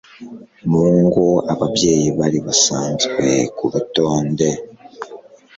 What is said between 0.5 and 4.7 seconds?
mu ngo ababyeyi bari basanzwe ku rutonde